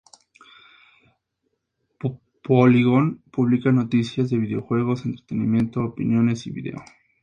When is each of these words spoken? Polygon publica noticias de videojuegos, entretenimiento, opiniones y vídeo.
Polygon 2.43 3.21
publica 3.31 3.71
noticias 3.71 4.31
de 4.31 4.39
videojuegos, 4.39 5.05
entretenimiento, 5.05 5.83
opiniones 5.83 6.47
y 6.47 6.49
vídeo. 6.51 6.83